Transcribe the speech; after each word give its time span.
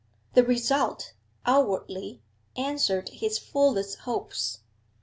The 0.33 0.43
result, 0.43 1.13
outwardly, 1.45 2.23
answered 2.57 3.09
his 3.09 3.37
fullest 3.37 3.99
hopes. 3.99 4.61